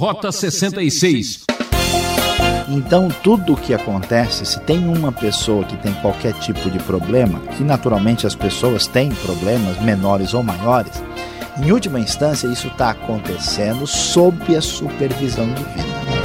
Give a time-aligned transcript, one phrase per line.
[0.00, 1.44] Rota 66.
[2.70, 7.38] Então, tudo o que acontece, se tem uma pessoa que tem qualquer tipo de problema,
[7.60, 11.02] e naturalmente as pessoas têm problemas menores ou maiores,
[11.62, 16.19] em última instância, isso está acontecendo sob a supervisão divina.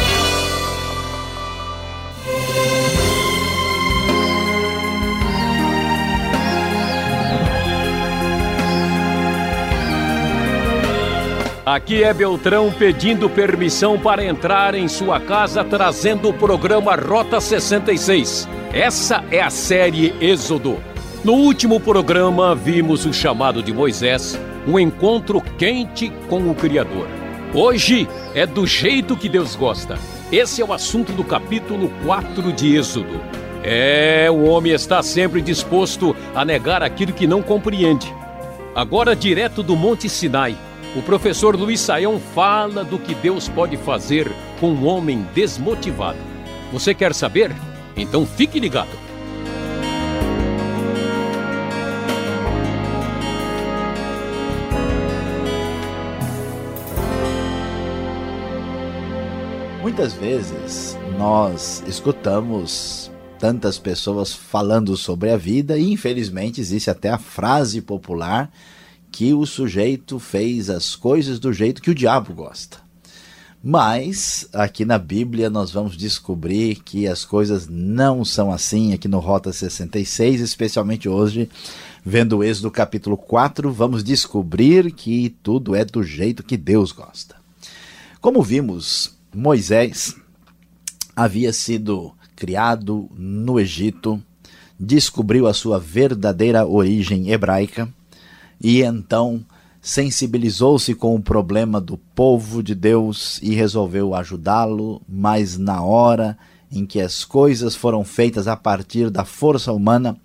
[11.66, 18.48] Aqui é Beltrão pedindo permissão para entrar em sua casa trazendo o programa Rota 66.
[18.72, 20.78] Essa é a série Êxodo.
[21.23, 27.08] No último programa vimos o chamado de Moisés, um encontro quente com o Criador.
[27.52, 29.98] Hoje é do jeito que Deus gosta.
[30.32, 33.20] Esse é o assunto do capítulo 4 de Êxodo.
[33.64, 38.14] É, o homem está sempre disposto a negar aquilo que não compreende.
[38.76, 40.56] Agora, direto do Monte Sinai,
[40.95, 44.31] o professor Luiz Saião fala do que Deus pode fazer
[44.62, 46.17] com um homem desmotivado.
[46.72, 47.52] Você quer saber?
[47.97, 49.05] Então fique ligado.
[59.81, 67.17] Muitas vezes nós escutamos tantas pessoas falando sobre a vida e infelizmente existe até a
[67.17, 68.50] frase popular
[69.16, 72.80] que o sujeito fez as coisas do jeito que o diabo gosta.
[73.63, 79.19] Mas aqui na Bíblia nós vamos descobrir que as coisas não são assim aqui no
[79.19, 81.49] Rota 66, especialmente hoje,
[82.03, 87.38] vendo o Êxodo capítulo 4, vamos descobrir que tudo é do jeito que Deus gosta.
[88.19, 90.13] Como vimos, Moisés
[91.16, 94.21] havia sido criado no Egito,
[94.77, 97.88] descobriu a sua verdadeira origem hebraica,
[98.61, 99.45] e então
[99.81, 106.38] sensibilizou-se com o problema do povo de Deus e resolveu ajudá-lo, mas na hora
[106.72, 110.17] em que as coisas foram feitas a partir da força humana,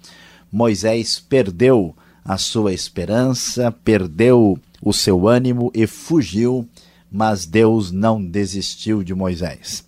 [0.51, 6.67] Moisés perdeu a sua esperança, perdeu o seu ânimo e fugiu,
[7.11, 9.85] mas Deus não desistiu de Moisés.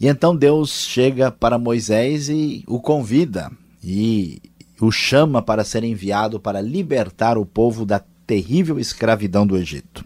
[0.00, 3.50] E então Deus chega para Moisés e o convida,
[3.82, 4.40] e
[4.80, 10.04] o chama para ser enviado para libertar o povo da terrível escravidão do Egito.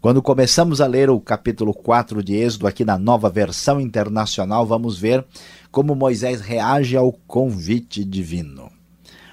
[0.00, 4.98] Quando começamos a ler o capítulo 4 de Êxodo, aqui na nova versão internacional, vamos
[4.98, 5.24] ver
[5.70, 8.70] como Moisés reage ao convite divino.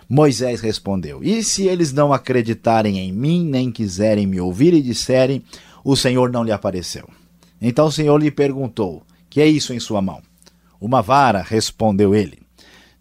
[0.10, 5.44] Moisés respondeu: E se eles não acreditarem em mim, nem quiserem me ouvir e disserem,
[5.84, 7.08] o Senhor não lhe apareceu?
[7.62, 10.22] Então o Senhor lhe perguntou: Que é isso em sua mão?
[10.80, 12.43] Uma vara, respondeu ele.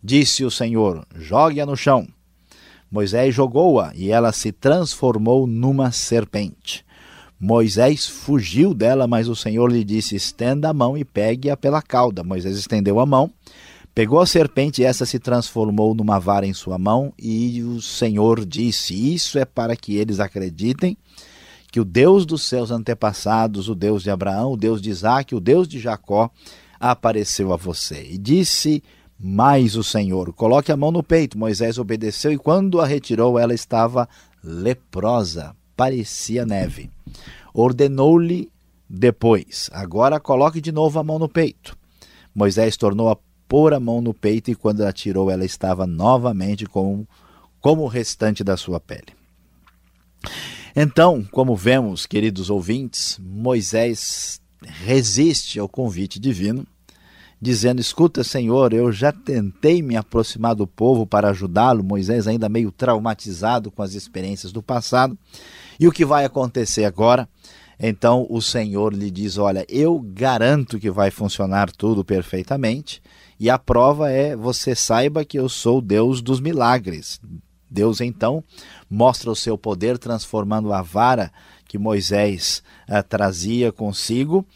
[0.02, 2.08] Disse o Senhor: Jogue-a no chão.
[2.90, 6.84] Moisés jogou-a e ela se transformou numa serpente.
[7.40, 12.22] Moisés fugiu dela, mas o Senhor lhe disse: Estenda a mão e pegue-a pela cauda.
[12.22, 13.30] Moisés estendeu a mão,
[13.94, 17.12] pegou a serpente e essa se transformou numa vara em sua mão.
[17.18, 20.96] E o Senhor disse: Isso é para que eles acreditem
[21.70, 25.40] que o Deus dos seus antepassados, o Deus de Abraão, o Deus de Isaac, o
[25.40, 26.30] Deus de Jacó,
[26.78, 28.06] apareceu a você.
[28.10, 28.82] E disse
[29.22, 30.32] mais o Senhor.
[30.32, 31.38] Coloque a mão no peito.
[31.38, 34.08] Moisés obedeceu e quando a retirou, ela estava
[34.42, 36.90] leprosa, parecia neve.
[37.54, 38.50] Ordenou-lhe
[38.90, 41.78] depois: Agora coloque de novo a mão no peito.
[42.34, 43.16] Moisés tornou a
[43.46, 47.06] pôr a mão no peito e quando a tirou, ela estava novamente com,
[47.60, 49.14] como o restante da sua pele.
[50.74, 56.66] Então, como vemos, queridos ouvintes, Moisés resiste ao convite divino
[57.42, 61.82] dizendo: Escuta, Senhor, eu já tentei me aproximar do povo para ajudá-lo.
[61.82, 65.18] Moisés, ainda meio traumatizado com as experiências do passado.
[65.80, 67.28] E o que vai acontecer agora?
[67.80, 73.02] Então o Senhor lhe diz: Olha, eu garanto que vai funcionar tudo perfeitamente.
[73.40, 77.20] E a prova é: você saiba que eu sou Deus dos milagres.
[77.68, 78.44] Deus então
[78.88, 81.32] mostra o seu poder transformando a vara
[81.66, 84.46] que Moisés uh, trazia consigo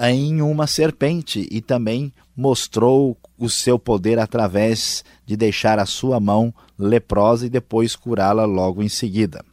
[0.00, 6.54] em uma serpente e também mostrou o seu poder através de deixar a sua mão
[6.78, 9.44] leprosa e depois curá-la logo em seguida.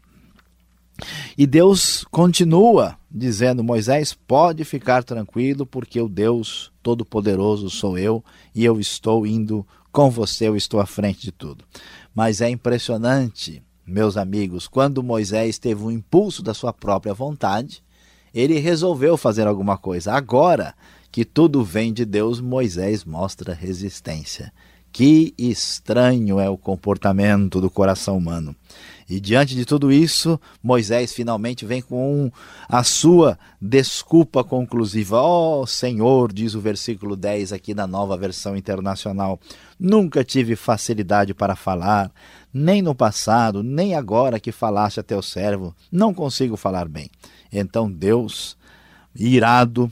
[1.38, 8.24] E Deus continua dizendo: Moisés, pode ficar tranquilo, porque o Deus Todo-Poderoso sou eu
[8.56, 11.64] e eu estou indo com você, eu estou à frente de tudo.
[12.16, 17.84] Mas é impressionante, meus amigos, quando Moisés teve um impulso da sua própria vontade,
[18.38, 20.14] ele resolveu fazer alguma coisa.
[20.14, 20.76] Agora
[21.12, 24.54] que tudo vem de Deus, Moisés mostra resistência.
[24.94, 28.56] Que estranho é o comportamento do coração humano.
[29.10, 32.32] E diante de tudo isso, Moisés finalmente vem com
[32.70, 35.20] a sua desculpa conclusiva.
[35.20, 39.40] Ó oh, Senhor, diz o versículo 10 aqui na nova versão internacional,
[39.80, 42.12] nunca tive facilidade para falar,
[42.54, 47.10] nem no passado, nem agora que falaste a teu servo, não consigo falar bem.
[47.52, 48.58] Então Deus,
[49.16, 49.92] irado,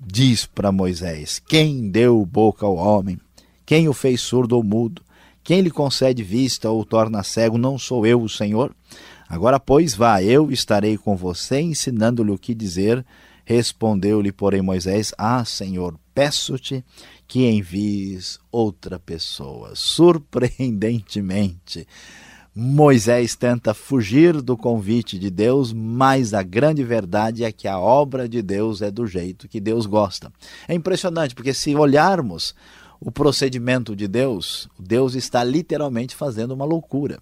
[0.00, 3.18] diz para Moisés: Quem deu boca ao homem?
[3.64, 5.02] Quem o fez surdo ou mudo?
[5.42, 8.74] Quem lhe concede vista ou torna cego não sou eu, o Senhor?
[9.28, 13.06] Agora, pois, vá, eu estarei com você, ensinando-lhe o que dizer.
[13.44, 16.84] Respondeu-lhe, porém, Moisés: Ah, Senhor, peço-te
[17.26, 19.72] que envies outra pessoa.
[19.74, 21.86] Surpreendentemente,
[22.62, 28.28] Moisés tenta fugir do convite de Deus, mas a grande verdade é que a obra
[28.28, 30.30] de Deus é do jeito que Deus gosta.
[30.68, 32.54] É impressionante, porque se olharmos
[33.00, 37.18] o procedimento de Deus, Deus está literalmente fazendo uma loucura.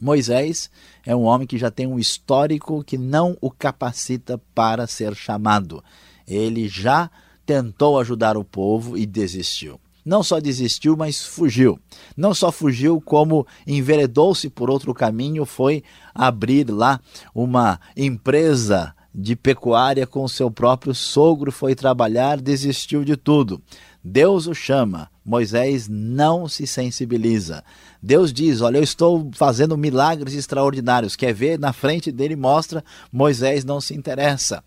[0.00, 0.70] Moisés
[1.04, 5.84] é um homem que já tem um histórico que não o capacita para ser chamado.
[6.26, 7.10] Ele já
[7.44, 9.78] tentou ajudar o povo e desistiu.
[10.04, 11.78] Não só desistiu, mas fugiu.
[12.16, 15.82] Não só fugiu, como enveredou-se por outro caminho, foi
[16.14, 17.00] abrir lá
[17.34, 23.62] uma empresa de pecuária com seu próprio sogro, foi trabalhar, desistiu de tudo.
[24.02, 27.62] Deus o chama, Moisés não se sensibiliza.
[28.02, 31.14] Deus diz: Olha, eu estou fazendo milagres extraordinários.
[31.14, 31.58] Quer ver?
[31.58, 34.64] Na frente dele mostra, Moisés não se interessa.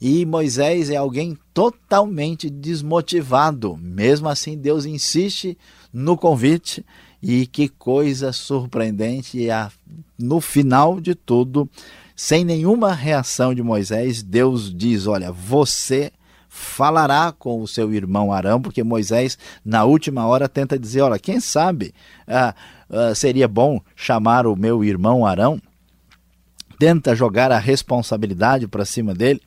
[0.00, 3.76] E Moisés é alguém totalmente desmotivado.
[3.76, 5.58] Mesmo assim, Deus insiste
[5.92, 6.84] no convite.
[7.22, 9.46] E que coisa surpreendente!
[10.18, 11.68] No final de tudo,
[12.16, 16.10] sem nenhuma reação de Moisés, Deus diz: Olha, você
[16.48, 21.40] falará com o seu irmão Arão, porque Moisés, na última hora, tenta dizer: Olha, quem
[21.40, 21.94] sabe
[22.26, 22.54] ah,
[22.88, 25.60] ah, seria bom chamar o meu irmão Arão?
[26.80, 29.42] Tenta jogar a responsabilidade para cima dele,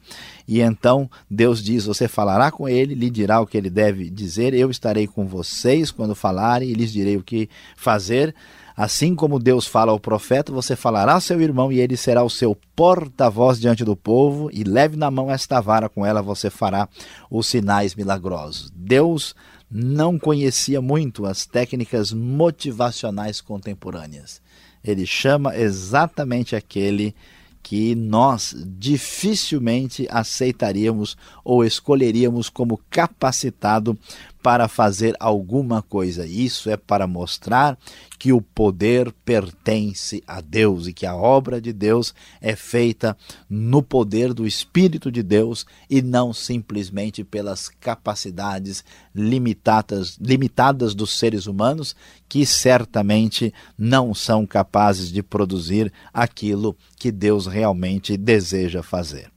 [0.47, 4.53] e então Deus diz: Você falará com ele, lhe dirá o que ele deve dizer,
[4.53, 8.35] eu estarei com vocês quando falarem e lhes direi o que fazer.
[8.77, 12.30] Assim como Deus fala ao profeta, você falará ao seu irmão e ele será o
[12.30, 16.88] seu porta-voz diante do povo, e leve na mão esta vara, com ela você fará
[17.31, 18.71] os sinais milagrosos.
[18.75, 19.33] Deus
[19.71, 24.39] não conhecia muito as técnicas motivacionais contemporâneas.
[24.83, 27.15] Ele chama exatamente aquele
[27.63, 31.15] que nós dificilmente aceitaríamos
[31.45, 33.97] ou escolheríamos como capacitado
[34.44, 36.28] para fazer alguma coisa.
[36.28, 37.80] Isso é para mostrar
[38.19, 43.18] que o poder pertence a Deus e que a obra de Deus é feita
[43.50, 48.84] no poder do Espírito de Deus e não simplesmente pelas capacidades
[49.16, 51.95] limitadas, limitadas dos seres humanos,
[52.28, 59.31] que certamente não são capazes de produzir aquilo que Deus realmente deseja fazer.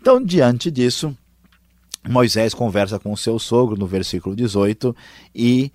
[0.00, 1.16] Então, diante disso,
[2.08, 4.94] Moisés conversa com seu sogro no versículo 18
[5.34, 5.70] e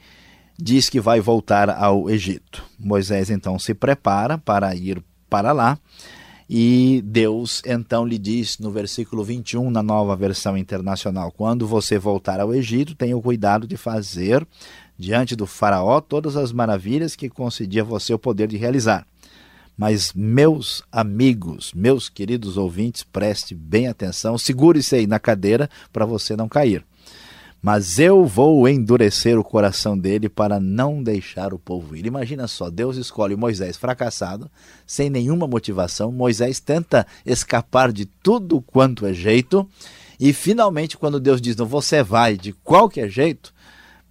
[0.57, 2.63] diz que vai voltar ao Egito.
[2.79, 5.77] Moisés então se prepara para ir para lá.
[6.47, 12.39] E Deus então lhe diz no versículo 21, na nova versão internacional: Quando você voltar
[12.39, 14.45] ao Egito, tenha o cuidado de fazer
[14.97, 19.07] diante do Faraó todas as maravilhas que concedia a você o poder de realizar.
[19.77, 26.35] Mas, meus amigos, meus queridos ouvintes, preste bem atenção, segure-se aí na cadeira para você
[26.35, 26.85] não cair
[27.65, 32.05] mas eu vou endurecer o coração dele para não deixar o povo ir.
[32.05, 34.51] Imagina só, Deus escolhe Moisés fracassado,
[34.85, 36.11] sem nenhuma motivação.
[36.11, 39.67] Moisés tenta escapar de tudo quanto é jeito,
[40.19, 43.51] e finalmente, quando Deus diz: Não, você vai de qualquer jeito,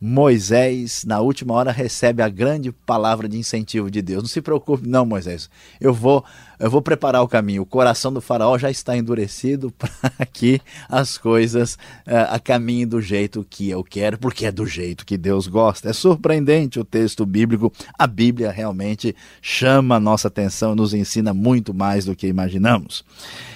[0.06, 4.22] Moisés, na última hora, recebe a grande palavra de incentivo de Deus.
[4.22, 5.48] Não se preocupe, não, Moisés.
[5.80, 6.22] Eu vou,
[6.60, 7.62] eu vou preparar o caminho.
[7.62, 13.00] O coração do faraó já está endurecido para que as coisas uh, a caminhem do
[13.00, 15.88] jeito que eu quero, porque é do jeito que Deus gosta.
[15.88, 17.72] É surpreendente o texto bíblico.
[17.98, 23.02] A Bíblia realmente chama a nossa atenção, nos ensina muito mais do que imaginamos.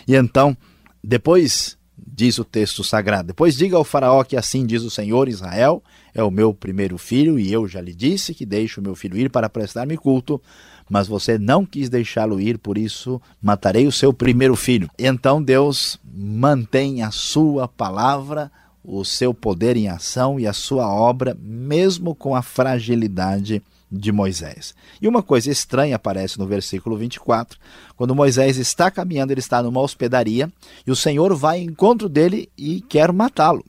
[0.07, 0.57] E então,
[1.05, 1.76] depois
[2.07, 3.28] diz o texto sagrado.
[3.28, 5.83] Depois diga ao faraó que assim diz o Senhor Israel,
[6.19, 9.17] é o meu primeiro filho, e eu já lhe disse que deixo o meu filho
[9.17, 10.43] ir para prestar-me culto,
[10.91, 14.91] mas você não quis deixá-lo ir, por isso matarei o seu primeiro filho.
[14.99, 18.51] Então Deus mantém a sua palavra,
[18.83, 24.75] o seu poder em ação e a sua obra, mesmo com a fragilidade de Moisés.
[25.01, 27.57] E uma coisa estranha aparece no versículo 24,
[27.97, 30.51] quando Moisés está caminhando, ele está numa hospedaria
[30.85, 33.65] e o Senhor vai ao encontro dele e quer matá-lo.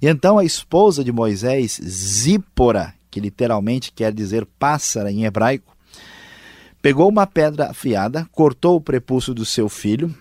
[0.00, 5.76] E então a esposa de Moisés, Zípora, que literalmente quer dizer pássara em hebraico,
[6.82, 10.14] pegou uma pedra afiada, cortou o prepúcio do seu filho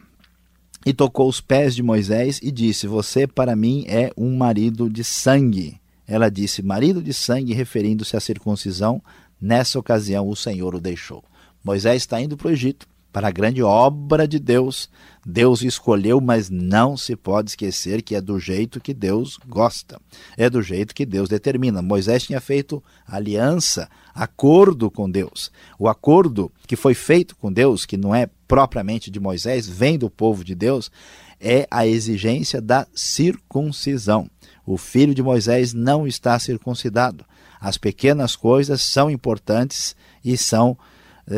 [0.85, 5.03] e tocou os pés de Moisés e disse: Você para mim é um marido de
[5.03, 5.79] sangue.
[6.07, 9.01] Ela disse: Marido de sangue, referindo-se à circuncisão.
[9.41, 11.23] Nessa ocasião, o Senhor o deixou.
[11.63, 14.89] Moisés está indo para o Egito para a grande obra de Deus.
[15.25, 20.01] Deus escolheu, mas não se pode esquecer que é do jeito que Deus gosta,
[20.35, 21.81] é do jeito que Deus determina.
[21.81, 25.49] Moisés tinha feito aliança, acordo com Deus.
[25.79, 30.09] O acordo que foi feito com Deus, que não é propriamente de Moisés, vem do
[30.09, 30.91] povo de Deus,
[31.39, 34.29] é a exigência da circuncisão.
[34.65, 37.23] O filho de Moisés não está circuncidado.
[37.61, 40.94] As pequenas coisas são importantes e são importantes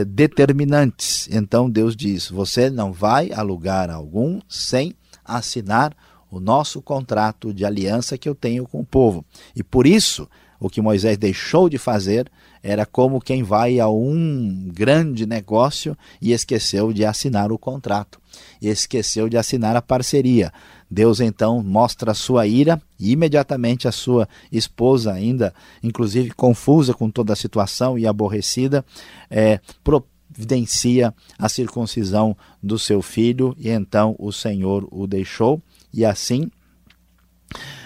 [0.08, 1.28] determinantes.
[1.32, 5.96] Então Deus diz: você não vai a lugar algum sem assinar
[6.30, 9.26] o nosso contrato de aliança que eu tenho com o povo.
[9.56, 10.28] E por isso,
[10.60, 12.30] o que Moisés deixou de fazer
[12.62, 18.20] era como quem vai a um grande negócio e esqueceu de assinar o contrato,
[18.62, 20.52] esqueceu de assinar a parceria.
[20.90, 25.54] Deus então mostra a sua ira e imediatamente a sua esposa, ainda
[25.84, 28.86] inclusive confusa com toda a situação e aborrecida,
[29.30, 33.56] é, providencia a circuncisão do seu filho.
[33.58, 35.62] E então o Senhor o deixou.
[35.94, 36.50] E assim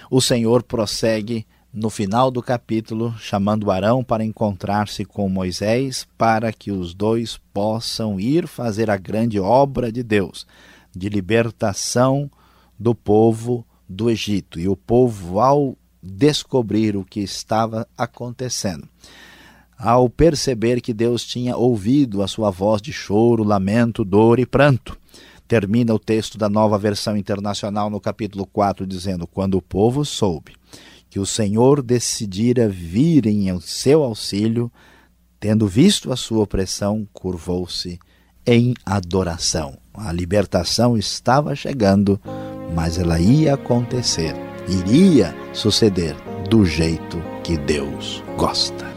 [0.10, 6.70] o Senhor prossegue no final do capítulo, chamando Arão para encontrar-se com Moisés, para que
[6.70, 10.46] os dois possam ir fazer a grande obra de Deus,
[10.94, 12.30] de libertação
[12.82, 14.60] do povo do Egito.
[14.60, 18.90] E o povo, ao descobrir o que estava acontecendo,
[19.78, 24.98] ao perceber que Deus tinha ouvido a sua voz de choro, lamento, dor e pranto,
[25.48, 30.56] termina o texto da nova versão internacional no capítulo 4 dizendo: Quando o povo soube
[31.08, 34.72] que o Senhor decidira vir em seu auxílio,
[35.40, 38.00] tendo visto a sua opressão, curvou-se
[38.46, 39.78] em adoração.
[39.94, 42.20] A libertação estava chegando
[42.74, 44.36] mas ela ia acontecer,
[44.68, 46.16] iria suceder
[46.50, 48.91] do jeito que Deus gosta.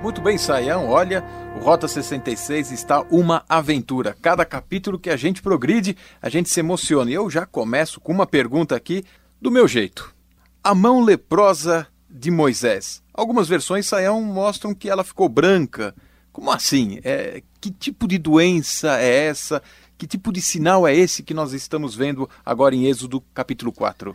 [0.03, 0.89] Muito bem, Saião.
[0.89, 1.23] Olha,
[1.57, 4.17] o Rota 66 está uma aventura.
[4.21, 7.11] Cada capítulo que a gente progride, a gente se emociona.
[7.11, 9.05] E eu já começo com uma pergunta aqui
[9.41, 10.15] do meu jeito.
[10.63, 13.03] A mão leprosa de Moisés.
[13.13, 15.95] Algumas versões Saião mostram que ela ficou branca.
[16.33, 17.01] Como assim?
[17.03, 19.63] É, que tipo de doença é essa?
[19.97, 24.15] Que tipo de sinal é esse que nós estamos vendo agora em Êxodo capítulo 4?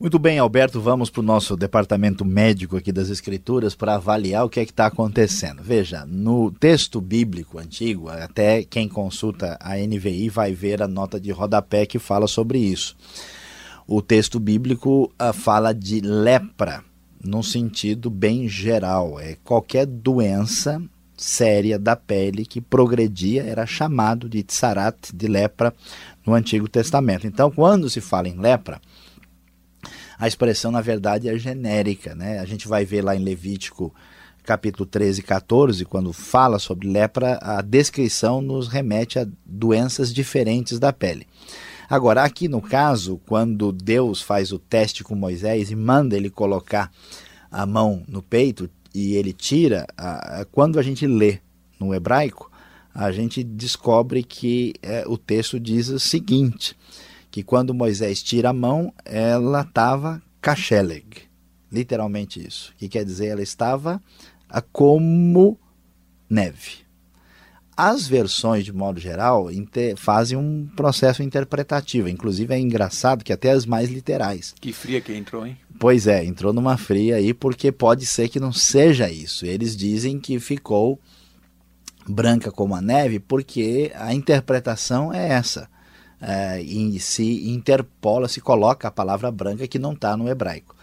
[0.00, 4.48] Muito bem, Alberto, vamos para o nosso departamento médico aqui das Escrituras para avaliar o
[4.48, 5.60] que é que está acontecendo.
[5.60, 11.32] Veja, no texto bíblico antigo, até quem consulta a NVI vai ver a nota de
[11.32, 12.96] rodapé que fala sobre isso.
[13.88, 16.84] O texto bíblico uh, fala de lepra,
[17.20, 19.18] num sentido bem geral.
[19.18, 20.80] É qualquer doença
[21.16, 25.74] séria da pele que progredia era chamado de tsarat, de lepra,
[26.24, 27.26] no Antigo Testamento.
[27.26, 28.80] Então, quando se fala em lepra,
[30.18, 32.14] a expressão, na verdade, é genérica.
[32.14, 32.38] Né?
[32.38, 33.94] A gente vai ver lá em Levítico
[34.42, 40.78] capítulo 13 e 14, quando fala sobre lepra, a descrição nos remete a doenças diferentes
[40.78, 41.26] da pele.
[41.90, 46.90] Agora, aqui no caso, quando Deus faz o teste com Moisés e manda ele colocar
[47.50, 49.86] a mão no peito, e ele tira,
[50.50, 51.40] quando a gente lê
[51.78, 52.50] no hebraico,
[52.94, 56.74] a gente descobre que é, o texto diz o seguinte,
[57.38, 61.22] que quando Moisés tira a mão, ela estava kasheleg,
[61.70, 64.02] literalmente isso, que quer dizer ela estava
[64.72, 65.56] como
[66.28, 66.78] neve.
[67.76, 69.46] As versões, de modo geral,
[69.96, 72.08] fazem um processo interpretativo.
[72.08, 74.52] Inclusive é engraçado que até as mais literais.
[74.60, 75.56] Que fria que entrou, hein?
[75.78, 79.46] Pois é, entrou numa fria aí, porque pode ser que não seja isso.
[79.46, 80.98] Eles dizem que ficou
[82.08, 85.68] branca como a neve, porque a interpretação é essa.
[86.20, 90.74] É, e se interpola, se coloca a palavra branca que não está no hebraico.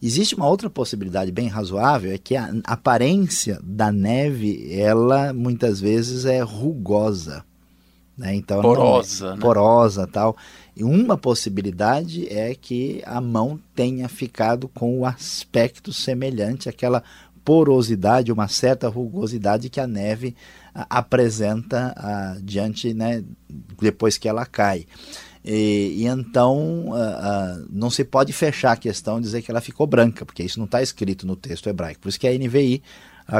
[0.00, 6.24] Existe uma outra possibilidade bem razoável, é que a aparência da neve, ela muitas vezes
[6.24, 7.44] é rugosa.
[8.16, 8.34] Né?
[8.34, 9.28] Então, porosa.
[9.28, 9.36] É né?
[9.40, 10.36] Porosa tal.
[10.76, 17.02] E uma possibilidade é que a mão tenha ficado com o aspecto semelhante àquela
[17.44, 20.36] porosidade, uma certa rugosidade que a neve
[20.88, 23.24] apresenta a, diante, né,
[23.80, 24.86] depois que ela cai.
[25.44, 26.90] E, e então
[27.70, 30.66] não se pode fechar a questão e dizer que ela ficou branca, porque isso não
[30.66, 32.00] está escrito no texto hebraico.
[32.00, 32.82] Por isso que a NVI,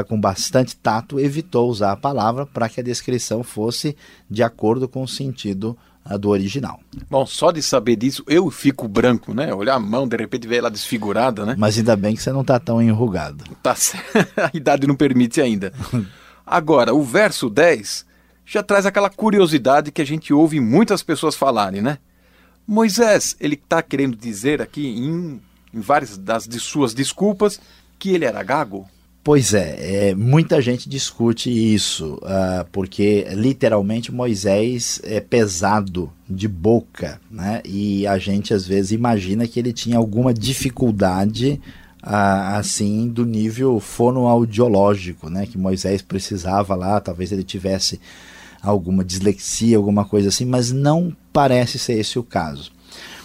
[0.07, 3.95] com bastante tato, evitou usar a palavra para que a descrição fosse
[4.29, 5.77] de acordo com o sentido
[6.17, 6.79] do original.
[7.09, 9.53] Bom, só de saber disso, eu fico branco, né?
[9.53, 11.55] Olhar a mão, de repente ver ela desfigurada, né?
[11.57, 13.43] Mas ainda bem que você não está tão enrugado.
[13.61, 13.75] Tá,
[14.51, 15.71] a idade não permite ainda.
[16.49, 18.07] Agora, o verso 10
[18.43, 21.99] já traz aquela curiosidade que a gente ouve muitas pessoas falarem, né?
[22.67, 25.39] Moisés, ele está querendo dizer aqui em,
[25.71, 27.61] em várias das de suas desculpas
[27.99, 28.87] que ele era gago?
[29.23, 37.21] Pois é, é, muita gente discute isso, uh, porque literalmente Moisés é pesado de boca,
[37.29, 37.61] né?
[37.63, 41.61] E a gente às vezes imagina que ele tinha alguma dificuldade
[42.03, 45.45] uh, assim do nível fonoaudiológico, né?
[45.45, 47.99] Que Moisés precisava lá, talvez ele tivesse
[48.61, 52.71] alguma dislexia, alguma coisa assim, mas não parece ser esse o caso.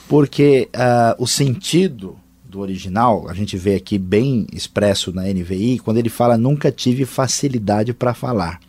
[0.08, 5.96] Porque uh, o sentido do original, a gente vê aqui bem expresso na NVI, quando
[5.96, 8.60] ele fala nunca tive facilidade para falar.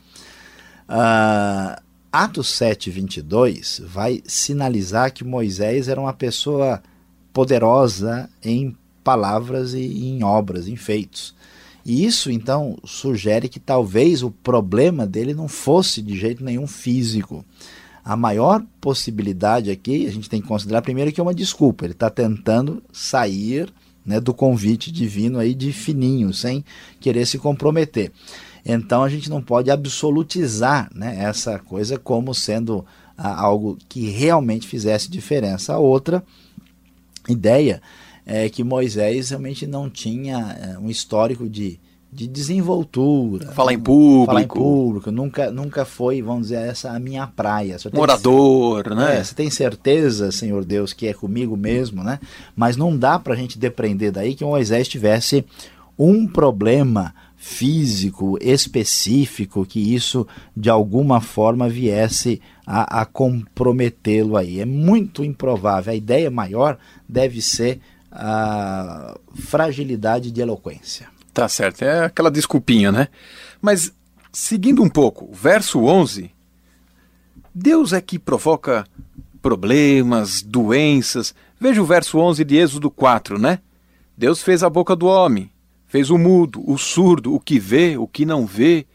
[0.90, 1.80] Uh,
[2.12, 6.82] Atos 7, 22 vai sinalizar que Moisés era uma pessoa
[7.34, 11.36] poderosa em palavras e em obras, em feitos.
[11.86, 17.46] E isso então sugere que talvez o problema dele não fosse de jeito nenhum físico.
[18.04, 21.86] A maior possibilidade aqui, a gente tem que considerar primeiro que é uma desculpa.
[21.86, 23.72] Ele está tentando sair
[24.04, 26.66] né, do convite divino aí de fininho, sem
[27.00, 28.12] querer se comprometer.
[28.66, 32.84] Então a gente não pode absolutizar né, essa coisa como sendo
[33.16, 35.74] ah, algo que realmente fizesse diferença.
[35.74, 36.24] A outra
[37.30, 37.82] ideia
[38.26, 41.80] é, que Moisés realmente não tinha é, um histórico de,
[42.12, 43.52] de desenvoltura.
[43.52, 44.26] Falar em público.
[44.26, 45.12] Falar em público.
[45.12, 47.78] Nunca, nunca foi, vamos dizer, essa a minha praia.
[47.94, 49.20] Morador, tem, né?
[49.20, 52.20] É, você tem certeza, Senhor Deus, que é comigo mesmo, né?
[52.56, 55.46] Mas não dá para a gente depreender daí que Moisés tivesse
[55.98, 64.60] um problema físico específico que isso de alguma forma viesse a, a comprometê-lo aí.
[64.60, 65.94] É muito improvável.
[65.94, 67.80] A ideia maior deve ser
[68.16, 71.10] a fragilidade de eloquência.
[71.34, 73.10] Tá certo, é aquela desculpinha, né?
[73.62, 73.92] Mas
[74.32, 76.32] seguindo um pouco, verso 11,
[77.54, 78.86] Deus é que provoca
[79.42, 81.36] problemas, doenças.
[81.60, 83.60] Veja o verso 11 de Êxodo 4, né?
[84.18, 85.52] Deus fez a boca do homem,
[85.88, 88.88] fez o mudo, o surdo, o que vê, o que não vê.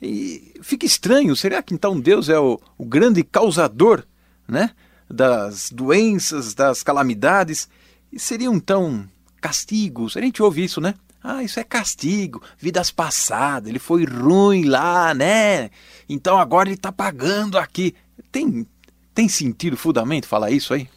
[0.00, 4.04] E fica estranho, será que então Deus é o, o grande causador,
[4.46, 4.70] né?
[5.10, 7.66] Das doenças, das calamidades?
[8.12, 9.08] E seriam então
[9.40, 10.16] castigos.
[10.16, 10.94] A gente ouve isso, né?
[11.22, 15.68] Ah, isso é castigo, vidas passadas, ele foi ruim lá, né?
[16.08, 17.94] Então agora ele está pagando aqui.
[18.30, 18.64] Tem,
[19.12, 20.88] tem sentido, fundamento falar isso aí?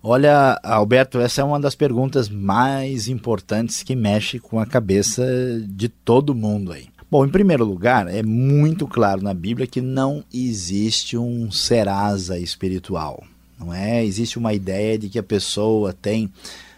[0.00, 5.26] Olha, Alberto, essa é uma das perguntas mais importantes que mexe com a cabeça
[5.66, 6.88] de todo mundo aí.
[7.10, 13.24] Bom, em primeiro lugar, é muito claro na Bíblia que não existe um Serasa espiritual
[13.58, 14.04] não é?
[14.04, 16.30] Existe uma ideia de que a pessoa tem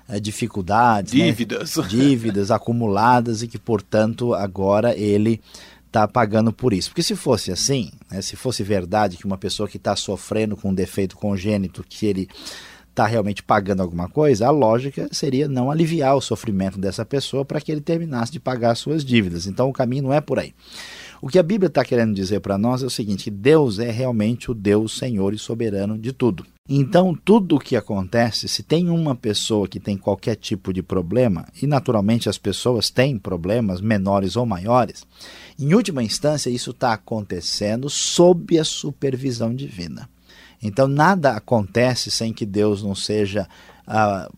[0.08, 1.26] é, dificuldades, né?
[1.26, 1.84] dívidas, né?
[1.88, 5.40] dívidas acumuladas e que, portanto, agora ele
[5.86, 6.90] está pagando por isso.
[6.90, 10.70] Porque se fosse assim, né, se fosse verdade que uma pessoa que está sofrendo com
[10.70, 12.28] um defeito congênito, que ele
[12.88, 17.60] está realmente pagando alguma coisa, a lógica seria não aliviar o sofrimento dessa pessoa para
[17.60, 19.46] que ele terminasse de pagar suas dívidas.
[19.46, 20.52] Então o caminho não é por aí.
[21.22, 23.90] O que a Bíblia está querendo dizer para nós é o seguinte: que Deus é
[23.90, 26.44] realmente o Deus Senhor e soberano de tudo.
[26.72, 31.48] Então, tudo o que acontece, se tem uma pessoa que tem qualquer tipo de problema,
[31.60, 35.04] e naturalmente as pessoas têm problemas menores ou maiores,
[35.58, 40.08] em última instância, isso está acontecendo sob a supervisão divina.
[40.62, 43.48] Então, nada acontece sem que Deus não seja.
[43.88, 44.32] Uh,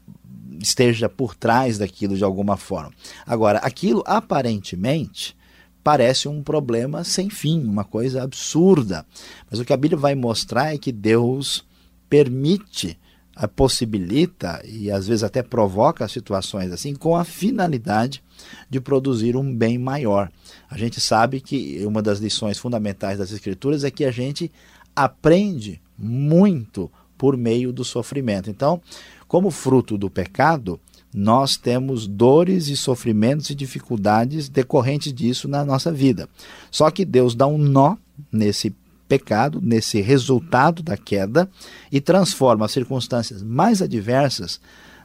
[0.59, 2.93] esteja por trás daquilo de alguma forma.
[3.27, 5.37] Agora, aquilo aparentemente
[5.85, 9.05] parece um problema sem fim, uma coisa absurda.
[9.51, 11.65] Mas o que a Bíblia vai mostrar é que Deus
[12.13, 12.99] permite,
[13.39, 18.23] eh, possibilita e às vezes até provoca situações assim com a finalidade
[18.69, 20.31] de produzir um bem maior.
[20.69, 24.53] A gente sabe que uma das lições fundamentais das Escrituras é que a gente
[24.95, 28.51] aprende muito por meio do sofrimento.
[28.51, 28.79] Então,
[29.27, 30.79] como fruto do pecado,
[31.15, 36.29] nós temos dores e sofrimentos e dificuldades decorrentes disso na nossa vida.
[36.71, 37.97] Só que Deus dá um nó
[38.31, 38.75] nesse
[39.13, 41.47] pecado, nesse resultado da queda
[41.91, 44.59] e transforma as circunstâncias mais adversas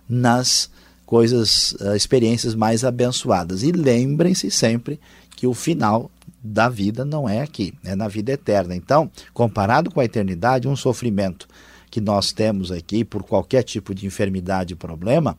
[0.07, 0.69] nas
[1.05, 3.63] coisas, uh, experiências mais abençoadas.
[3.63, 4.97] E lembrem-se sempre
[5.35, 6.09] que o final
[6.41, 8.73] da vida não é aqui, é na vida eterna.
[8.73, 11.45] Então, comparado com a eternidade, um sofrimento
[11.91, 15.37] que nós temos aqui por qualquer tipo de enfermidade e problema,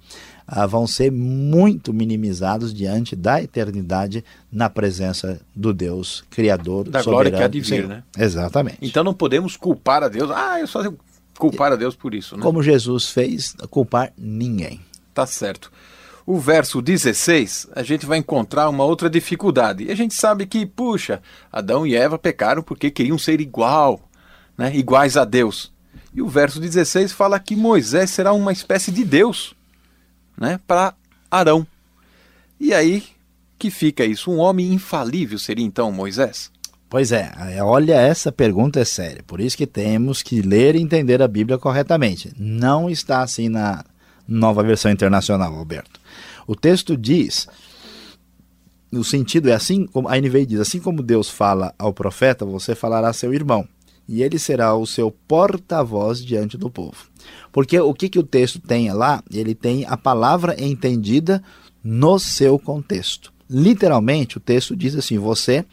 [0.50, 7.30] ah, vão ser muito minimizados diante da eternidade na presença do Deus Criador, da glória
[7.30, 8.02] que há de vir, né?
[8.16, 8.78] Exatamente.
[8.80, 10.30] Então não podemos culpar a Deus.
[10.30, 10.82] Ah, eu só
[11.38, 12.42] culpar a Deus por isso, né?
[12.42, 14.80] Como Jesus fez, culpar ninguém.
[15.12, 15.70] Tá certo.
[16.24, 19.84] O verso 16, a gente vai encontrar uma outra dificuldade.
[19.84, 21.20] E a gente sabe que, puxa,
[21.52, 24.00] Adão e Eva pecaram porque queriam ser igual,
[24.56, 24.74] né?
[24.74, 25.72] iguais a Deus.
[26.14, 29.54] E o verso 16 fala que Moisés será uma espécie de Deus
[30.38, 30.94] né, para
[31.30, 31.66] Arão.
[32.58, 33.02] E aí
[33.58, 34.30] que fica isso?
[34.30, 36.50] Um homem infalível seria então Moisés?
[36.88, 39.22] Pois é, é, olha, essa pergunta é séria.
[39.26, 42.32] Por isso que temos que ler e entender a Bíblia corretamente.
[42.38, 43.84] Não está assim na
[44.26, 46.00] nova versão internacional, Alberto.
[46.46, 47.46] O texto diz,
[48.90, 52.74] no sentido é assim, como a NVI diz, assim como Deus fala ao profeta, você
[52.74, 53.68] falará a seu irmão
[54.08, 57.06] e ele será o seu porta-voz diante do povo.
[57.52, 59.22] Porque o que, que o texto tem lá?
[59.30, 61.42] Ele tem a palavra entendida
[61.84, 63.32] no seu contexto.
[63.50, 65.64] Literalmente, o texto diz assim: você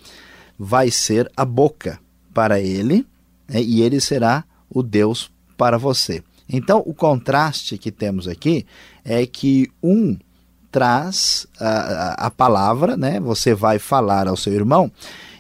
[0.60, 2.00] vai ser a boca
[2.34, 3.06] para ele
[3.48, 6.24] né, e ele será o Deus para você.
[6.48, 8.66] Então, o contraste que temos aqui
[9.04, 10.18] é que um
[10.72, 13.20] traz a, a, palavra, né?
[13.20, 14.92] Você vai falar ao seu irmão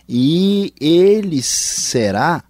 [0.07, 2.41] e ele será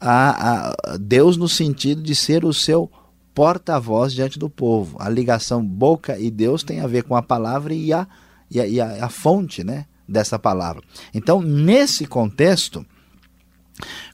[0.00, 2.90] a, a Deus no sentido de ser o seu
[3.34, 4.96] porta-voz diante do povo.
[5.00, 8.06] A ligação boca e Deus tem a ver com a palavra e a,
[8.50, 10.82] e a, e a, a fonte né, dessa palavra.
[11.14, 12.84] Então, nesse contexto,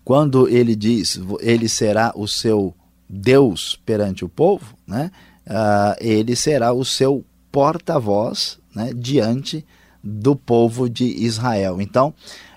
[0.05, 2.75] quando ele diz ele será o seu
[3.09, 5.11] Deus perante o povo, né,
[5.47, 9.65] uh, ele será o seu porta-voz né, diante
[10.03, 11.81] do povo de Israel.
[11.81, 12.13] Então,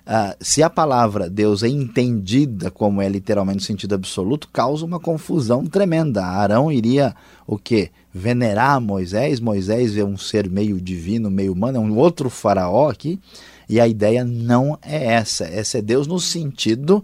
[0.07, 5.01] Uh, se a palavra Deus é entendida como é literalmente no sentido absoluto, causa uma
[5.01, 6.23] confusão tremenda.
[6.23, 7.13] Arão iria
[7.45, 7.91] o que?
[8.13, 9.41] Venerar Moisés.
[9.41, 13.19] Moisés é um ser meio divino, meio humano, é um outro faraó aqui.
[13.67, 15.43] E a ideia não é essa.
[15.43, 17.03] Essa é Deus no sentido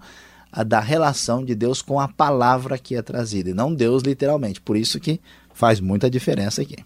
[0.57, 4.61] uh, da relação de Deus com a palavra que é trazida, e não Deus literalmente.
[4.61, 5.19] Por isso que
[5.53, 6.77] faz muita diferença aqui.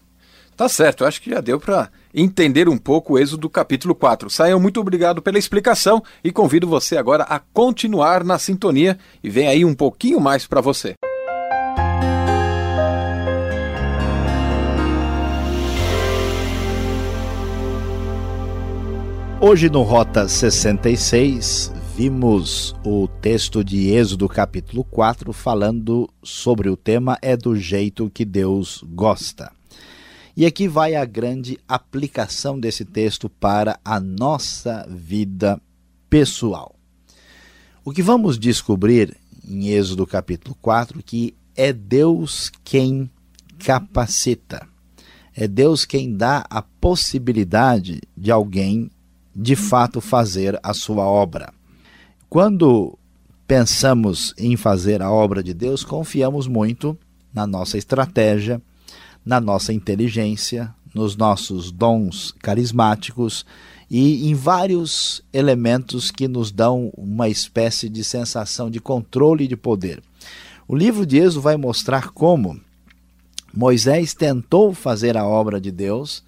[0.58, 4.28] Tá certo, acho que já deu para entender um pouco o êxodo do capítulo 4.
[4.28, 9.46] Saiam, muito obrigado pela explicação e convido você agora a continuar na sintonia e vem
[9.46, 10.94] aí um pouquinho mais para você.
[19.40, 27.16] Hoje no Rota 66 vimos o texto de Êxodo capítulo 4 falando sobre o tema
[27.22, 29.56] é do jeito que Deus gosta.
[30.38, 35.60] E aqui vai a grande aplicação desse texto para a nossa vida
[36.08, 36.76] pessoal.
[37.84, 43.10] O que vamos descobrir em Êxodo capítulo 4 que é Deus quem
[43.58, 44.64] capacita.
[45.34, 48.92] É Deus quem dá a possibilidade de alguém
[49.34, 51.52] de fato fazer a sua obra.
[52.30, 52.96] Quando
[53.44, 56.96] pensamos em fazer a obra de Deus, confiamos muito
[57.34, 58.62] na nossa estratégia,
[59.28, 63.44] na nossa inteligência, nos nossos dons carismáticos
[63.90, 69.54] e em vários elementos que nos dão uma espécie de sensação de controle e de
[69.54, 70.02] poder.
[70.66, 72.58] O livro de Êxodo vai mostrar como
[73.52, 76.24] Moisés tentou fazer a obra de Deus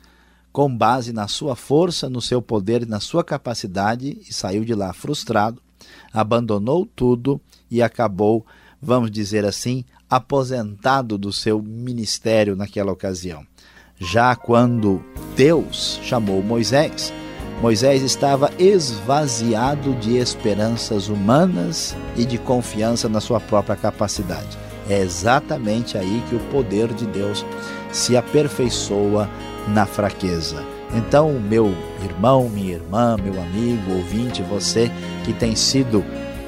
[0.52, 4.74] com base na sua força, no seu poder e na sua capacidade e saiu de
[4.74, 5.62] lá frustrado,
[6.12, 8.44] abandonou tudo e acabou,
[8.80, 13.44] vamos dizer assim, aposentado do seu ministério naquela ocasião.
[13.98, 15.04] Já quando
[15.36, 17.12] Deus chamou Moisés,
[17.60, 24.58] Moisés estava esvaziado de esperanças humanas e de confiança na sua própria capacidade.
[24.88, 27.44] É exatamente aí que o poder de Deus
[27.92, 29.28] se aperfeiçoa
[29.68, 30.64] na fraqueza.
[30.94, 34.90] Então, meu irmão, minha irmã, meu amigo, ouvinte, você
[35.24, 36.04] que tem sido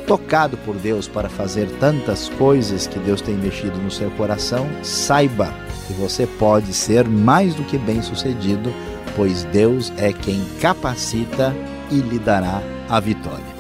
[0.07, 5.53] tocado por Deus para fazer tantas coisas que Deus tem mexido no seu coração, saiba
[5.87, 8.73] que você pode ser mais do que bem-sucedido,
[9.17, 11.55] pois Deus é quem capacita
[11.91, 13.52] e lhe dará a vitória.